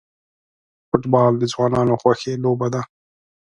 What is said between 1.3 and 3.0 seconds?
د ځوانانو خوښی لوبه ده.